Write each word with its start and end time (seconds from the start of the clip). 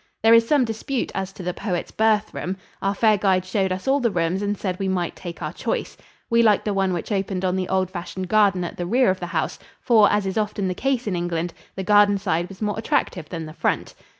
There 0.23 0.33
is 0.33 0.47
some 0.47 0.65
dispute 0.65 1.11
as 1.13 1.31
to 1.33 1.43
the 1.43 1.53
poet's 1.53 1.91
birthroom. 1.91 2.57
Our 2.81 2.95
fair 2.95 3.17
guide 3.17 3.45
showed 3.45 3.71
us 3.71 3.87
all 3.87 3.99
the 3.99 4.09
rooms 4.09 4.41
and 4.41 4.57
said 4.57 4.79
we 4.79 4.87
might 4.87 5.15
take 5.15 5.43
our 5.43 5.53
choice. 5.53 5.95
We 6.27 6.41
liked 6.41 6.65
the 6.65 6.73
one 6.73 6.91
which 6.91 7.11
opened 7.11 7.45
on 7.45 7.55
the 7.55 7.69
old 7.69 7.91
fashioned 7.91 8.27
garden 8.27 8.63
at 8.63 8.77
the 8.77 8.87
rear 8.87 9.11
of 9.11 9.19
the 9.19 9.27
house, 9.27 9.59
for 9.79 10.11
as 10.11 10.25
is 10.25 10.39
often 10.39 10.67
the 10.67 10.73
case 10.73 11.05
in 11.05 11.15
England, 11.15 11.53
the 11.75 11.83
garden 11.83 12.17
side 12.17 12.49
was 12.49 12.63
more 12.63 12.79
attractive 12.79 13.29
than 13.29 13.45
the 13.45 13.53
front. 13.53 13.93